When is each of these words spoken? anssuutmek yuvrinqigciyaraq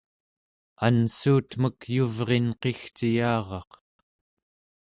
anssuutmek 0.85 1.79
yuvrinqigciyaraq 1.95 3.71